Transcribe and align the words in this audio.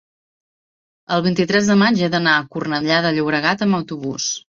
el 1.17 1.21
vint-i-tres 1.27 1.69
de 1.73 1.77
maig 1.83 2.01
he 2.07 2.11
d'anar 2.17 2.35
a 2.39 2.49
Cornellà 2.57 3.01
de 3.09 3.15
Llobregat 3.19 3.67
amb 3.71 3.83
autobús. 3.83 4.37